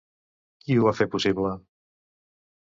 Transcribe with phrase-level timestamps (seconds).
[0.63, 1.53] Qui ho va fer possible?